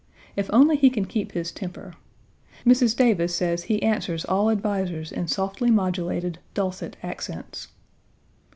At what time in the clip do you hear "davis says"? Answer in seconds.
2.97-3.65